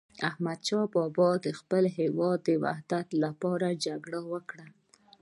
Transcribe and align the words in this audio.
احمد 0.29 0.59
شاه 0.67 0.87
بابا 0.95 1.29
د 1.45 1.47
خپل 1.59 1.83
هیواد 1.97 2.39
د 2.45 2.49
وحدت 2.63 3.07
لپاره 3.23 3.67
جګړه 3.85 4.19
وکړه. 4.31 4.65